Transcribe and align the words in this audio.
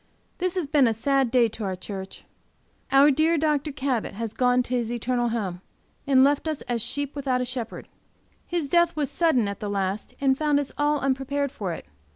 This 0.39 0.55
has 0.55 0.65
been 0.65 0.87
a 0.87 0.95
sad 0.95 1.29
day 1.29 1.47
to 1.49 1.63
our 1.63 1.75
church. 1.75 2.23
Our 2.91 3.11
dear 3.11 3.37
Dr. 3.37 3.71
Cabot 3.71 4.15
has 4.15 4.33
gone 4.33 4.63
to 4.63 4.73
his 4.73 4.91
eternal 4.91 5.29
home, 5.29 5.61
and 6.07 6.23
left 6.23 6.47
us 6.47 6.61
as 6.61 6.81
sheep 6.81 7.15
without 7.15 7.39
a 7.39 7.45
shepherd. 7.45 7.87
His 8.47 8.67
death 8.67 8.95
was 8.95 9.11
sudden 9.11 9.47
at 9.47 9.59
the 9.59 9.69
last 9.69 10.15
and 10.19 10.35
found 10.35 10.59
us 10.59 10.71
all 10.75 10.99
unprepared 11.01 11.51
for 11.51 11.71
it. 11.73 11.85